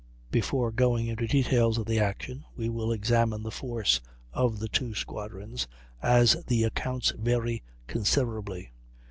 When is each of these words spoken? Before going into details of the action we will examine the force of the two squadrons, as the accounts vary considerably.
Before 0.31 0.71
going 0.71 1.05
into 1.05 1.27
details 1.27 1.77
of 1.77 1.85
the 1.85 1.99
action 1.99 2.43
we 2.55 2.69
will 2.69 2.91
examine 2.91 3.43
the 3.43 3.51
force 3.51 4.01
of 4.33 4.57
the 4.57 4.67
two 4.67 4.95
squadrons, 4.95 5.67
as 6.01 6.43
the 6.47 6.63
accounts 6.63 7.11
vary 7.19 7.61
considerably. 7.85 8.71